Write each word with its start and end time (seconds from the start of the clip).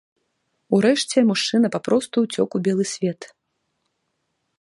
Урэшце 0.77 1.17
мужчына 1.29 1.67
папросту 1.75 2.15
ўцёк 2.27 2.49
у 2.61 2.63
белы 2.69 2.85
свет. 2.93 3.29